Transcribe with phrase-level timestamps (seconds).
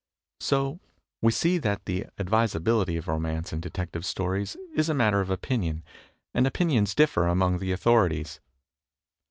[0.39, 0.79] So
[1.21, 5.83] we see that the advisability of romance in detective stories is a matter of opinion,
[6.33, 8.39] and opinions differ among the authorities.